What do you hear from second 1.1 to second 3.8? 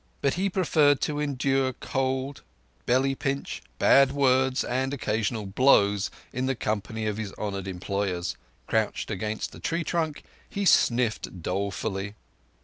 endure cold, belly pinch,